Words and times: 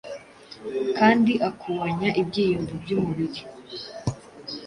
kandi 0.97 1.33
akuanya 1.49 2.09
ibyiyumvo 2.21 2.73
byumubiri 2.83 3.41